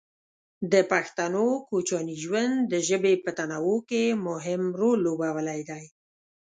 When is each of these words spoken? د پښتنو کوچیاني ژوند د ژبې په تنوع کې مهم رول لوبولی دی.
د 0.71 0.73
پښتنو 0.91 1.45
کوچیاني 1.69 2.15
ژوند 2.23 2.55
د 2.71 2.73
ژبې 2.87 3.13
په 3.23 3.31
تنوع 3.39 3.79
کې 3.89 4.03
مهم 4.27 4.61
رول 4.79 4.99
لوبولی 5.05 5.61
دی. 5.69 5.83